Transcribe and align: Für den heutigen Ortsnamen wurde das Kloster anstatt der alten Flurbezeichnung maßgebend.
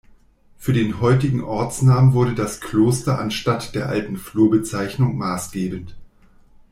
Für 0.57 0.73
den 0.73 0.99
heutigen 0.99 1.43
Ortsnamen 1.43 2.13
wurde 2.13 2.33
das 2.33 2.59
Kloster 2.59 3.19
anstatt 3.19 3.75
der 3.75 3.87
alten 3.89 4.17
Flurbezeichnung 4.17 5.15
maßgebend. 5.15 5.95